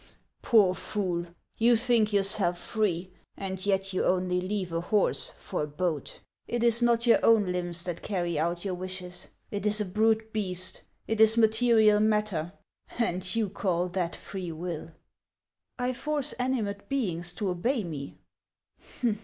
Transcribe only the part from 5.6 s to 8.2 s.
a boat. It is not yonr own limbs that HANS OF ICELAND. 51